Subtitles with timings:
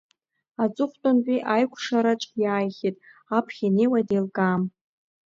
[0.63, 2.95] Аҵыхәтәантәи аикәшараҿ иааихьеит,
[3.37, 4.61] аԥхьа инеиуа деилкаам.